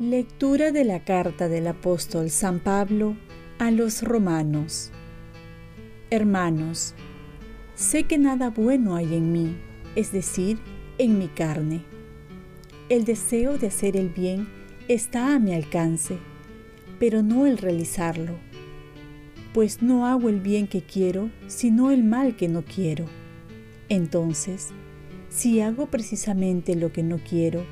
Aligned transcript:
Lectura 0.00 0.70
de 0.70 0.84
la 0.84 1.02
carta 1.02 1.48
del 1.48 1.66
apóstol 1.66 2.30
San 2.30 2.60
Pablo 2.60 3.16
a 3.58 3.72
los 3.72 4.04
romanos. 4.04 4.92
Hermanos, 6.08 6.94
sé 7.74 8.04
que 8.04 8.16
nada 8.16 8.50
bueno 8.50 8.94
hay 8.94 9.16
en 9.16 9.32
mí, 9.32 9.56
es 9.96 10.12
decir, 10.12 10.60
en 10.98 11.18
mi 11.18 11.26
carne. 11.26 11.82
El 12.88 13.04
deseo 13.04 13.58
de 13.58 13.66
hacer 13.66 13.96
el 13.96 14.08
bien 14.08 14.48
está 14.86 15.34
a 15.34 15.40
mi 15.40 15.52
alcance, 15.52 16.18
pero 16.98 17.22
no 17.22 17.46
el 17.46 17.58
realizarlo, 17.58 18.34
pues 19.52 19.82
no 19.82 20.06
hago 20.06 20.28
el 20.28 20.40
bien 20.40 20.66
que 20.66 20.82
quiero, 20.82 21.30
sino 21.46 21.90
el 21.90 22.04
mal 22.04 22.36
que 22.36 22.48
no 22.48 22.64
quiero. 22.64 23.06
Entonces, 23.88 24.68
si 25.30 25.60
hago 25.60 25.86
precisamente 25.86 26.74
lo 26.74 26.92
que 26.92 27.02
no 27.02 27.18
quiero, 27.18 27.64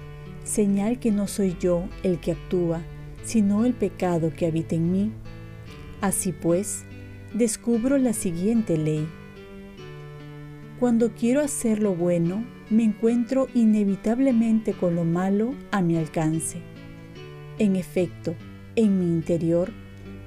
señal 0.45 0.99
que 0.99 1.11
no 1.11 1.27
soy 1.27 1.57
yo 1.61 1.89
el 2.03 2.19
que 2.21 2.33
actúa, 2.33 2.83
sino 3.25 3.65
el 3.65 3.75
pecado 3.75 4.33
que 4.35 4.47
habita 4.47 4.75
en 4.75 4.91
mí. 4.91 5.13
Así 6.01 6.33
pues, 6.33 6.85
descubro 7.35 7.99
la 7.99 8.13
siguiente 8.13 8.77
ley. 8.77 9.07
Cuando 10.79 11.13
quiero 11.13 11.41
hacer 11.41 11.83
lo 11.83 11.95
bueno, 11.95 12.45
me 12.71 12.85
encuentro 12.85 13.49
inevitablemente 13.55 14.73
con 14.73 14.95
lo 14.95 15.05
malo 15.05 15.55
a 15.71 15.83
mi 15.83 15.97
alcance. 15.97 16.59
En 17.59 17.77
efecto, 17.77 18.35
en 18.77 18.99
mi 18.99 19.07
interior, 19.07 19.73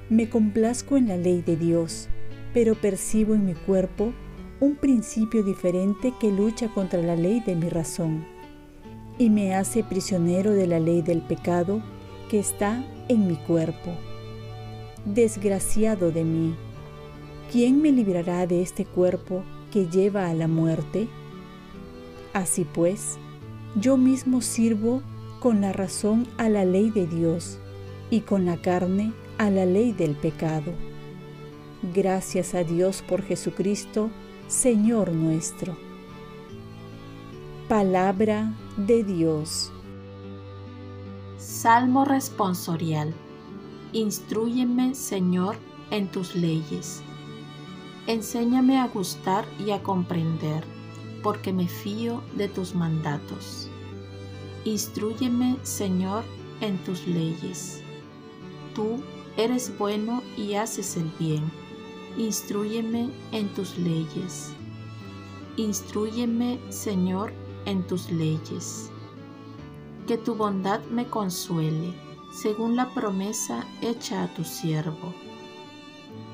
me 0.08 0.28
complazco 0.28 0.96
en 0.96 1.06
la 1.06 1.16
ley 1.16 1.40
de 1.40 1.56
Dios, 1.56 2.08
pero 2.52 2.74
percibo 2.74 3.34
en 3.34 3.46
mi 3.46 3.54
cuerpo 3.54 4.12
un 4.58 4.74
principio 4.74 5.44
diferente 5.44 6.12
que 6.20 6.32
lucha 6.32 6.68
contra 6.68 7.00
la 7.00 7.14
ley 7.14 7.40
de 7.46 7.54
mi 7.54 7.68
razón 7.68 8.26
y 9.18 9.30
me 9.30 9.54
hace 9.54 9.84
prisionero 9.84 10.52
de 10.52 10.66
la 10.66 10.80
ley 10.80 11.00
del 11.00 11.22
pecado 11.22 11.80
que 12.28 12.40
está 12.40 12.84
en 13.08 13.28
mi 13.28 13.36
cuerpo. 13.36 13.92
Desgraciado 15.04 16.10
de 16.10 16.24
mí, 16.24 16.56
¿quién 17.52 17.80
me 17.80 17.92
librará 17.92 18.46
de 18.46 18.62
este 18.62 18.84
cuerpo 18.84 19.44
que 19.70 19.86
lleva 19.86 20.28
a 20.28 20.34
la 20.34 20.48
muerte? 20.48 21.08
Así 22.32 22.64
pues, 22.64 23.16
yo 23.76 23.96
mismo 23.96 24.40
sirvo 24.40 25.02
con 25.38 25.60
la 25.60 25.72
razón 25.72 26.26
a 26.36 26.48
la 26.48 26.64
ley 26.64 26.90
de 26.90 27.06
Dios 27.06 27.60
y 28.10 28.20
con 28.20 28.44
la 28.44 28.60
carne 28.60 29.12
a 29.38 29.50
la 29.50 29.64
ley 29.64 29.92
del 29.92 30.14
pecado. 30.16 30.72
Gracias 31.94 32.54
a 32.54 32.64
Dios 32.64 33.02
por 33.08 33.22
Jesucristo, 33.22 34.10
Señor 34.48 35.12
nuestro. 35.12 35.76
Palabra 37.68 38.52
de 38.76 39.04
Dios. 39.04 39.72
Salmo 41.38 42.04
responsorial. 42.04 43.14
Instrúyeme, 43.92 44.94
Señor, 44.94 45.56
en 45.90 46.08
tus 46.08 46.34
leyes. 46.34 47.02
Enséñame 48.06 48.78
a 48.78 48.88
gustar 48.88 49.44
y 49.64 49.70
a 49.70 49.82
comprender, 49.82 50.64
porque 51.22 51.52
me 51.52 51.68
fío 51.68 52.22
de 52.36 52.48
tus 52.48 52.74
mandatos. 52.74 53.68
Instrúyeme, 54.64 55.56
Señor, 55.62 56.24
en 56.60 56.76
tus 56.84 57.06
leyes. 57.06 57.82
Tú 58.74 59.00
eres 59.36 59.76
bueno 59.78 60.22
y 60.36 60.54
haces 60.54 60.96
el 60.96 61.10
bien. 61.18 61.50
Instrúyeme 62.16 63.10
en 63.32 63.48
tus 63.54 63.78
leyes. 63.78 64.52
Instrúyeme, 65.56 66.58
Señor, 66.70 67.32
en 67.66 67.86
tus 67.86 68.10
leyes. 68.10 68.90
Que 70.06 70.16
tu 70.18 70.34
bondad 70.34 70.80
me 70.90 71.06
consuele, 71.06 71.94
según 72.32 72.76
la 72.76 72.92
promesa 72.94 73.64
hecha 73.82 74.24
a 74.24 74.34
tu 74.34 74.44
siervo. 74.44 75.14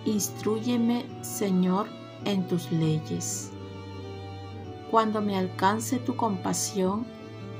Instrúyeme, 0.04 1.04
Señor, 1.22 1.88
en 2.24 2.46
tus 2.46 2.70
leyes. 2.70 3.50
Cuando 4.90 5.20
me 5.20 5.36
alcance 5.36 5.98
tu 5.98 6.16
compasión, 6.16 7.06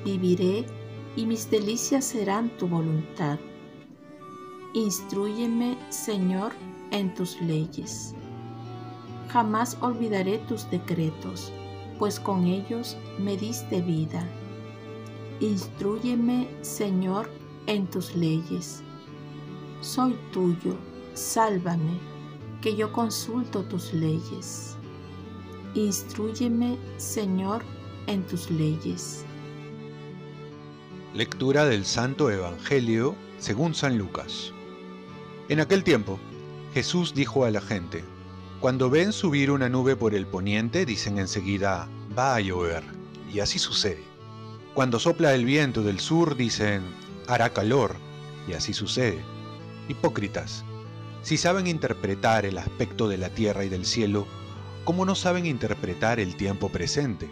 viviré 0.05 0.65
y 1.17 1.27
mis 1.27 1.51
delicias 1.51 2.05
serán 2.05 2.51
tu 2.57 2.69
voluntad. 2.69 3.39
Instrúyeme, 4.75 5.77
Señor, 5.89 6.53
en 6.91 7.15
tus 7.15 7.41
leyes. 7.41 8.15
Jamás 9.29 9.77
olvidaré 9.81 10.39
tus 10.39 10.71
decretos 10.71 11.53
pues 11.99 12.21
con 12.21 12.47
ellos 12.47 12.97
me 13.19 13.37
diste 13.37 13.81
vida. 13.83 14.27
Instrúyeme, 15.41 16.49
Señor, 16.63 17.31
en 17.67 17.87
tus 17.87 18.15
leyes. 18.15 18.83
Soy 19.81 20.17
tuyo, 20.33 20.77
sálvame, 21.15 21.99
que 22.61 22.75
yo 22.75 22.93
consulto 22.93 23.63
tus 23.65 23.93
leyes. 23.93 24.77
Instrúyeme, 25.75 26.79
Señor, 26.97 27.63
en 28.07 28.25
tus 28.27 28.51
leyes. 28.51 29.25
Lectura 31.15 31.65
del 31.67 31.85
Santo 31.85 32.31
Evangelio 32.31 33.15
según 33.39 33.75
San 33.75 33.99
Lucas. 33.99 34.53
En 35.49 35.61
aquel 35.61 35.85
tiempo, 35.85 36.19
Jesús 36.75 37.15
dijo 37.15 37.45
a 37.45 37.53
la 37.53 37.61
gente, 37.61 38.03
cuando 38.59 38.91
ven 38.91 39.13
subir 39.13 39.53
una 39.53 39.69
nube 39.69 39.95
por 39.95 40.13
el 40.13 40.27
poniente, 40.27 40.85
dicen 40.85 41.19
enseguida, 41.19 41.89
va 42.19 42.35
a 42.35 42.41
llover. 42.41 42.83
Y 43.33 43.39
así 43.39 43.61
sucede. 43.61 44.03
Cuando 44.75 44.99
sopla 44.99 45.35
el 45.35 45.45
viento 45.45 45.83
del 45.83 46.01
sur, 46.01 46.37
dicen, 46.37 46.83
hará 47.29 47.51
calor. 47.51 47.95
Y 48.49 48.55
así 48.55 48.73
sucede. 48.73 49.23
Hipócritas, 49.89 50.65
si 51.23 51.37
saben 51.37 51.69
interpretar 51.69 52.45
el 52.45 52.59
aspecto 52.59 53.07
de 53.07 53.19
la 53.19 53.29
tierra 53.29 53.65
y 53.65 53.69
del 53.69 53.87
cielo, 53.87 54.27
¿cómo 54.85 55.05
no 55.05 55.15
saben 55.15 55.47
interpretar 55.47 56.19
el 56.19 56.37
tiempo 56.37 56.71
presente? 56.71 57.31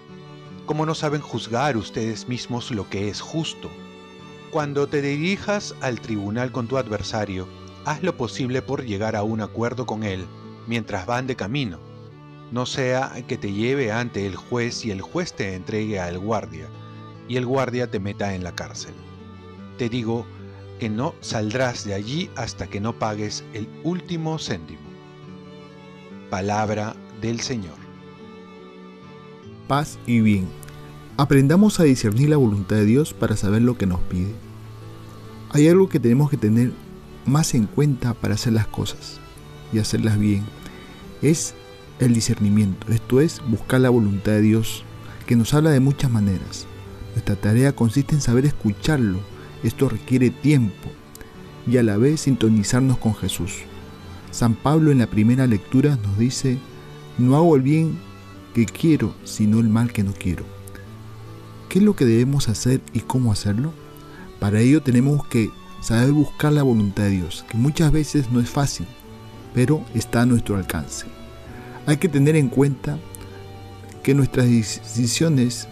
¿Cómo 0.66 0.86
no 0.86 0.94
saben 0.94 1.20
juzgar 1.20 1.76
ustedes 1.76 2.28
mismos 2.28 2.70
lo 2.70 2.88
que 2.88 3.08
es 3.08 3.20
justo? 3.20 3.70
Cuando 4.52 4.86
te 4.86 5.02
dirijas 5.02 5.74
al 5.80 6.00
tribunal 6.00 6.52
con 6.52 6.68
tu 6.68 6.78
adversario, 6.78 7.48
haz 7.84 8.02
lo 8.02 8.16
posible 8.16 8.62
por 8.62 8.84
llegar 8.84 9.16
a 9.16 9.22
un 9.22 9.40
acuerdo 9.40 9.86
con 9.86 10.04
él 10.04 10.24
mientras 10.66 11.06
van 11.06 11.26
de 11.26 11.36
camino. 11.36 11.78
No 12.50 12.66
sea 12.66 13.12
que 13.26 13.36
te 13.36 13.52
lleve 13.52 13.92
ante 13.92 14.26
el 14.26 14.36
juez 14.36 14.84
y 14.84 14.90
el 14.90 15.00
juez 15.00 15.32
te 15.32 15.54
entregue 15.54 15.98
al 15.98 16.18
guardia 16.18 16.68
y 17.28 17.36
el 17.36 17.46
guardia 17.46 17.90
te 17.90 18.00
meta 18.00 18.34
en 18.34 18.44
la 18.44 18.54
cárcel. 18.54 18.94
Te 19.78 19.88
digo 19.88 20.26
que 20.78 20.88
no 20.88 21.14
saldrás 21.20 21.84
de 21.84 21.94
allí 21.94 22.30
hasta 22.36 22.66
que 22.66 22.80
no 22.80 22.92
pagues 22.98 23.44
el 23.54 23.68
último 23.82 24.38
céntimo. 24.38 24.80
Palabra 26.30 26.94
del 27.20 27.40
Señor. 27.40 27.74
Paz 29.68 29.98
y 30.06 30.20
bien. 30.20 30.48
Aprendamos 31.16 31.80
a 31.80 31.84
discernir 31.84 32.28
la 32.28 32.36
voluntad 32.36 32.76
de 32.76 32.84
Dios 32.84 33.14
para 33.14 33.36
saber 33.36 33.62
lo 33.62 33.78
que 33.78 33.86
nos 33.86 34.00
pide. 34.00 34.34
Hay 35.50 35.68
algo 35.68 35.88
que 35.88 36.00
tenemos 36.00 36.28
que 36.28 36.36
tener 36.36 36.72
más 37.26 37.54
en 37.54 37.66
cuenta 37.66 38.14
para 38.14 38.34
hacer 38.34 38.52
las 38.52 38.66
cosas 38.66 39.20
y 39.72 39.78
hacerlas 39.78 40.18
bien. 40.18 40.44
Es 41.22 41.54
el 41.98 42.14
discernimiento, 42.14 42.92
esto 42.92 43.20
es 43.20 43.40
buscar 43.48 43.80
la 43.80 43.90
voluntad 43.90 44.32
de 44.32 44.40
Dios, 44.40 44.84
que 45.26 45.36
nos 45.36 45.54
habla 45.54 45.70
de 45.70 45.80
muchas 45.80 46.10
maneras. 46.10 46.66
Nuestra 47.12 47.36
tarea 47.36 47.74
consiste 47.74 48.14
en 48.14 48.20
saber 48.20 48.44
escucharlo, 48.44 49.20
esto 49.62 49.88
requiere 49.88 50.30
tiempo 50.30 50.90
y 51.66 51.78
a 51.78 51.82
la 51.82 51.96
vez 51.96 52.22
sintonizarnos 52.22 52.98
con 52.98 53.14
Jesús. 53.14 53.62
San 54.30 54.54
Pablo 54.54 54.90
en 54.90 54.98
la 54.98 55.06
primera 55.06 55.46
lectura 55.46 55.96
nos 56.02 56.18
dice, 56.18 56.58
no 57.18 57.36
hago 57.36 57.56
el 57.56 57.62
bien 57.62 57.98
que 58.52 58.66
quiero, 58.66 59.14
sino 59.24 59.60
el 59.60 59.68
mal 59.68 59.92
que 59.92 60.02
no 60.02 60.12
quiero. 60.12 60.44
¿Qué 61.68 61.78
es 61.78 61.84
lo 61.84 61.96
que 61.96 62.04
debemos 62.04 62.48
hacer 62.48 62.80
y 62.92 63.00
cómo 63.00 63.32
hacerlo? 63.32 63.72
Para 64.40 64.60
ello 64.60 64.82
tenemos 64.82 65.26
que 65.26 65.50
saber 65.84 66.12
buscar 66.12 66.50
la 66.50 66.62
voluntad 66.62 67.02
de 67.02 67.10
Dios, 67.10 67.44
que 67.46 67.58
muchas 67.58 67.92
veces 67.92 68.30
no 68.30 68.40
es 68.40 68.48
fácil, 68.48 68.86
pero 69.52 69.84
está 69.92 70.22
a 70.22 70.26
nuestro 70.26 70.56
alcance. 70.56 71.04
Hay 71.84 71.98
que 71.98 72.08
tener 72.08 72.36
en 72.36 72.48
cuenta 72.48 72.98
que 74.02 74.14
nuestras 74.14 74.46
decisiones 74.46 75.68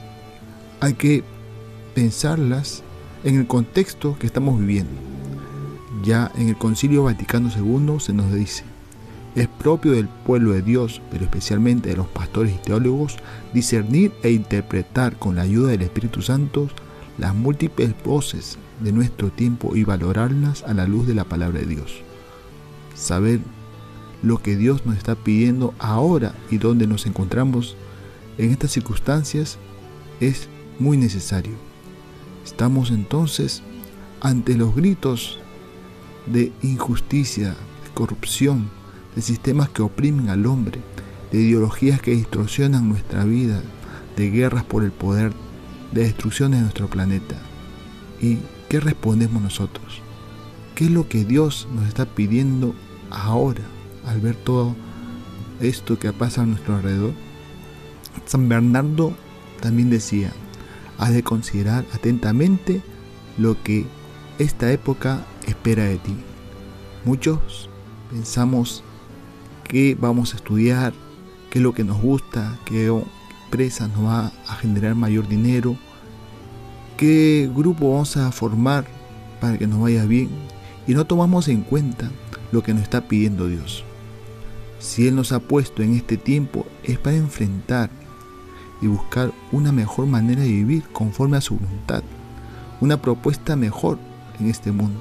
hay 0.81 0.93
que 0.93 1.25
pensarlas 1.95 2.83
en 3.25 3.39
el 3.39 3.47
contexto 3.47 4.19
que 4.19 4.27
estamos 4.27 4.61
viviendo. 4.61 4.93
Ya 6.05 6.31
en 6.37 6.51
el 6.51 6.59
Concilio 6.59 7.05
Vaticano 7.05 7.49
II 7.49 7.99
se 7.99 8.13
nos 8.13 8.31
dice, 8.35 8.65
es 9.35 9.49
propio 9.49 9.93
del 9.93 10.09
pueblo 10.09 10.53
de 10.53 10.61
Dios, 10.61 11.01
pero 11.11 11.25
especialmente 11.25 11.89
de 11.89 11.97
los 11.97 12.09
pastores 12.09 12.55
y 12.55 12.59
teólogos, 12.59 13.17
discernir 13.55 14.13
e 14.23 14.31
interpretar 14.33 15.17
con 15.17 15.37
la 15.37 15.43
ayuda 15.43 15.71
del 15.71 15.81
Espíritu 15.81 16.21
Santo 16.21 16.69
las 17.23 17.37
múltiples 17.37 17.95
voces 18.05 18.59
de 18.81 18.91
nuestro 18.91 19.31
tiempo 19.31 19.77
y 19.77 19.85
valorarlas 19.85 20.65
a 20.65 20.75
la 20.75 20.89
luz 20.89 21.07
de 21.07 21.15
la 21.15 21.23
palabra 21.23 21.61
de 21.61 21.67
Dios. 21.67 22.03
Saber 22.97 23.39
lo 24.25 24.43
que 24.43 24.57
Dios 24.57 24.85
nos 24.87 24.97
está 24.97 25.15
pidiendo 25.15 25.73
ahora 25.79 26.35
y 26.51 26.59
donde 26.59 26.89
nos 26.89 27.07
encontramos 27.07 27.77
en 28.39 28.51
estas 28.51 28.73
circunstancias 28.73 29.57
es 30.19 30.49
muy 30.81 30.97
necesario. 30.97 31.53
Estamos 32.45 32.91
entonces 32.91 33.63
ante 34.21 34.57
los 34.57 34.75
gritos 34.75 35.39
de 36.27 36.51
injusticia, 36.61 37.51
de 37.51 37.91
corrupción, 37.95 38.69
de 39.15 39.23
sistemas 39.23 39.69
que 39.69 39.83
oprimen 39.83 40.29
al 40.29 40.45
hombre, 40.45 40.81
de 41.31 41.41
ideologías 41.41 42.03
que 42.03 42.17
distorsionan 42.17 42.89
nuestra 42.89 43.23
vida, 43.23 43.63
de 44.17 44.29
guerras 44.29 44.65
por 44.65 44.83
el 44.83 44.91
poder, 44.91 45.33
de 45.93 46.05
destrucción 46.05 46.53
de 46.53 46.61
nuestro 46.61 46.89
planeta. 46.89 47.37
¿Y 48.21 48.39
qué 48.69 48.81
respondemos 48.81 49.43
nosotros? 49.43 50.01
¿Qué 50.75 50.87
es 50.87 50.91
lo 50.91 51.09
que 51.09 51.25
Dios 51.25 51.69
nos 51.75 51.87
está 51.87 52.07
pidiendo 52.07 52.75
ahora 53.11 53.63
al 54.07 54.21
ver 54.21 54.37
todo 54.37 54.75
esto 55.61 55.99
que 55.99 56.13
pasa 56.13 56.43
a 56.43 56.47
nuestro 56.47 56.77
alrededor? 56.77 57.13
San 58.27 58.49
Bernardo 58.49 59.15
también 59.61 59.91
decía, 59.91 60.33
has 60.99 61.13
de 61.13 61.23
considerar 61.23 61.85
atentamente 61.93 62.83
lo 63.39 63.63
que 63.63 63.87
esta 64.39 64.73
época 64.73 65.25
espera 65.47 65.85
de 65.85 65.99
ti. 65.99 66.17
Muchos 67.05 67.69
pensamos 68.11 68.83
que 69.65 69.97
vamos 69.99 70.33
a 70.33 70.37
estudiar, 70.37 70.93
qué 71.51 71.59
es 71.59 71.63
lo 71.63 71.75
que 71.75 71.85
nos 71.85 72.01
gusta, 72.01 72.59
qué 72.65 72.91
empresa 73.53 73.87
nos 73.87 74.07
va 74.07 74.33
a 74.49 74.55
generar 74.55 74.95
mayor 74.95 75.29
dinero, 75.29 75.77
qué 76.97 77.51
grupo 77.55 77.93
vamos 77.93 78.17
a 78.17 78.33
formar 78.33 78.87
para 79.43 79.59
que 79.59 79.67
nos 79.67 79.79
vaya 79.79 80.07
bien 80.07 80.31
y 80.87 80.95
no 80.95 81.05
tomamos 81.05 81.49
en 81.49 81.61
cuenta 81.61 82.11
lo 82.51 82.63
que 82.63 82.73
nos 82.73 82.85
está 82.85 83.03
pidiendo 83.09 83.49
Dios. 83.49 83.85
Si 84.79 85.07
Él 85.07 85.17
nos 85.17 85.33
ha 85.33 85.39
puesto 85.39 85.83
en 85.83 85.95
este 85.95 86.17
tiempo 86.17 86.65
es 86.83 86.99
para 86.99 87.17
enfrentar 87.17 87.91
y 88.81 88.87
buscar 88.87 89.33
una 89.53 89.71
mejor 89.71 90.07
manera 90.07 90.41
de 90.41 90.49
vivir 90.49 90.85
conforme 90.91 91.37
a 91.37 91.43
su 91.43 91.59
voluntad, 91.59 92.03
una 92.81 93.03
propuesta 93.03 93.55
mejor 93.55 93.99
en 94.41 94.49
este 94.49 94.73
mundo. 94.73 94.99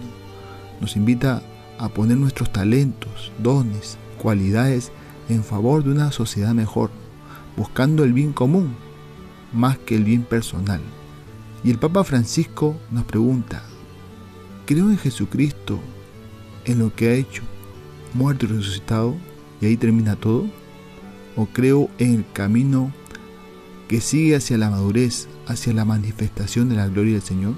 Nos 0.81 0.97
invita 0.97 1.41
a 1.79 1.87
poner 1.87 2.17
nuestros 2.17 2.51
talentos, 2.51 3.31
dones, 3.41 3.97
cualidades 4.21 4.91
en 5.29 5.41
favor 5.41 5.85
de 5.85 5.91
una 5.91 6.11
sociedad 6.11 6.53
mejor, 6.53 6.91
buscando 7.57 8.03
el 8.03 8.13
bien 8.13 8.33
común 8.33 8.75
más 9.53 9.77
que 9.77 9.95
el 9.95 10.03
bien 10.03 10.23
personal. 10.23 10.81
Y 11.63 11.71
el 11.71 11.77
Papa 11.77 12.03
Francisco 12.03 12.75
nos 12.89 13.03
pregunta, 13.05 13.63
¿creo 14.65 14.89
en 14.89 14.97
Jesucristo, 14.97 15.79
en 16.65 16.79
lo 16.79 16.93
que 16.93 17.09
ha 17.09 17.13
hecho, 17.13 17.43
muerto 18.13 18.45
y 18.45 18.49
resucitado, 18.49 19.15
y 19.59 19.67
ahí 19.67 19.77
termina 19.77 20.15
todo? 20.15 20.45
¿O 21.35 21.45
creo 21.45 21.89
en 21.97 22.15
el 22.15 22.25
camino 22.33 22.91
que 23.87 24.01
sigue 24.01 24.35
hacia 24.35 24.57
la 24.57 24.69
madurez, 24.69 25.27
hacia 25.47 25.73
la 25.73 25.85
manifestación 25.85 26.69
de 26.69 26.75
la 26.75 26.87
gloria 26.87 27.13
del 27.13 27.21
Señor? 27.21 27.53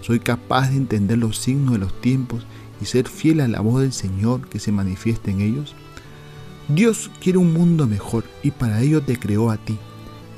¿Soy 0.00 0.20
capaz 0.20 0.70
de 0.70 0.76
entender 0.76 1.18
los 1.18 1.38
signos 1.38 1.72
de 1.72 1.78
los 1.78 2.00
tiempos 2.00 2.46
y 2.80 2.86
ser 2.86 3.08
fiel 3.08 3.40
a 3.40 3.48
la 3.48 3.60
voz 3.60 3.82
del 3.82 3.92
Señor 3.92 4.48
que 4.48 4.58
se 4.58 4.72
manifiesta 4.72 5.30
en 5.30 5.40
ellos? 5.40 5.74
Dios 6.68 7.10
quiere 7.18 7.38
un 7.38 7.54
mundo 7.54 7.86
mejor 7.86 8.24
y 8.42 8.50
para 8.50 8.82
ello 8.82 9.02
te 9.02 9.18
creó 9.18 9.50
a 9.50 9.56
ti. 9.56 9.78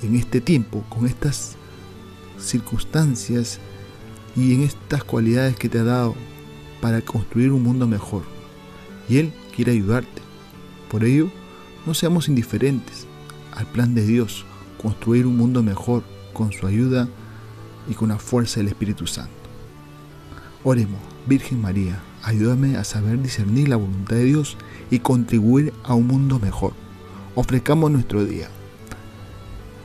En 0.01 0.15
este 0.15 0.41
tiempo, 0.41 0.85
con 0.89 1.07
estas 1.07 1.57
circunstancias 2.39 3.59
y 4.37 4.55
en 4.55 4.63
estas 4.63 5.03
cualidades 5.03 5.57
que 5.57 5.69
te 5.69 5.81
ha 5.81 5.85
dado 5.85 6.15
para 6.81 7.01
construir 7.03 7.51
un 7.51 7.65
mundo 7.65 7.89
mejor. 7.89 8.23
Y 9.09 9.19
Él 9.19 9.33
quiere 9.55 9.73
ayudarte. 9.73 10.23
Por 10.89 11.05
ello, 11.05 11.33
no 11.85 11.95
seamos 11.95 12.29
indiferentes 12.29 13.09
al 13.53 13.67
plan 13.67 13.97
de 13.97 14.07
Dios, 14.07 14.45
construir 14.81 15.27
un 15.27 15.37
mundo 15.37 15.65
mejor 15.65 16.05
con 16.33 16.53
su 16.53 16.65
ayuda 16.65 17.09
y 17.89 17.95
con 17.95 18.11
la 18.11 18.19
fuerza 18.19 18.61
del 18.61 18.69
Espíritu 18.69 19.09
Santo. 19.09 19.33
Oremos, 20.63 21.01
Virgen 21.27 21.61
María, 21.61 22.01
ayúdame 22.23 22.77
a 22.77 22.85
saber 22.85 23.21
discernir 23.23 23.69
la 23.69 23.77
voluntad 23.77 24.17
de 24.17 24.25
Dios 24.25 24.57
y 24.91 25.01
contribuir 25.01 25.73
a 25.85 25.95
un 25.95 26.07
mundo 26.07 26.39
mejor. 26.39 26.73
Ofrezcamos 27.35 27.91
nuestro 27.91 28.25
día. 28.25 28.49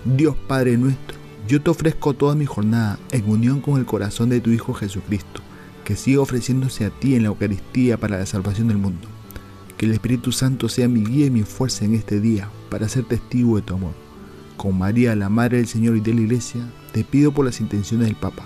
Dios 0.03 0.35
Padre 0.47 0.77
nuestro, 0.77 1.17
yo 1.47 1.61
te 1.61 1.69
ofrezco 1.69 2.13
toda 2.13 2.35
mi 2.35 2.45
jornada 2.45 2.99
en 3.11 3.29
unión 3.29 3.61
con 3.61 3.79
el 3.79 3.85
corazón 3.85 4.29
de 4.29 4.41
tu 4.41 4.51
Hijo 4.51 4.73
Jesucristo, 4.73 5.41
que 5.83 5.95
sigue 5.95 6.17
ofreciéndose 6.17 6.85
a 6.85 6.89
ti 6.89 7.15
en 7.15 7.23
la 7.23 7.29
Eucaristía 7.29 7.97
para 7.97 8.17
la 8.17 8.25
salvación 8.25 8.67
del 8.67 8.77
mundo. 8.77 9.07
Que 9.77 9.85
el 9.85 9.91
Espíritu 9.91 10.31
Santo 10.31 10.69
sea 10.69 10.87
mi 10.87 11.03
guía 11.03 11.25
y 11.27 11.31
mi 11.31 11.43
fuerza 11.43 11.85
en 11.85 11.95
este 11.95 12.19
día 12.21 12.49
para 12.69 12.87
ser 12.87 13.03
testigo 13.05 13.57
de 13.57 13.61
tu 13.61 13.75
amor. 13.75 13.93
Con 14.57 14.77
María, 14.77 15.15
la 15.15 15.29
Madre 15.29 15.57
del 15.57 15.67
Señor 15.67 15.97
y 15.97 16.01
de 16.01 16.13
la 16.13 16.21
Iglesia, 16.21 16.61
te 16.93 17.03
pido 17.03 17.31
por 17.31 17.45
las 17.45 17.59
intenciones 17.59 18.07
del 18.07 18.15
Papa 18.15 18.45